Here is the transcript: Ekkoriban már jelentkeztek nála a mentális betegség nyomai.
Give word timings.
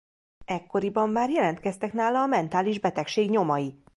Ekkoriban 0.45 1.09
már 1.09 1.29
jelentkeztek 1.29 1.93
nála 1.93 2.21
a 2.21 2.25
mentális 2.25 2.79
betegség 2.79 3.29
nyomai. 3.29 3.83